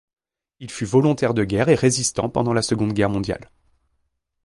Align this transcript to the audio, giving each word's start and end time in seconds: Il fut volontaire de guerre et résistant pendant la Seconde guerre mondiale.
Il 0.59 0.71
fut 0.71 0.85
volontaire 0.85 1.35
de 1.35 1.43
guerre 1.43 1.69
et 1.69 1.75
résistant 1.75 2.27
pendant 2.27 2.53
la 2.53 2.63
Seconde 2.63 2.93
guerre 2.93 3.11
mondiale. 3.11 3.51